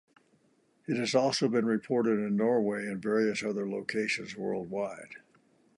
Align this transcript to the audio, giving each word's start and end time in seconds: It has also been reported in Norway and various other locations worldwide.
It 0.87 0.97
has 0.97 1.13
also 1.13 1.47
been 1.47 1.67
reported 1.67 2.13
in 2.17 2.35
Norway 2.35 2.87
and 2.87 2.99
various 2.99 3.43
other 3.43 3.69
locations 3.69 4.35
worldwide. 4.35 5.17